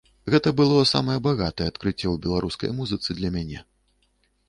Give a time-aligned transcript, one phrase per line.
[0.35, 3.59] Гэта было самае багатае адкрыццё ў беларускай музыцы для мяне.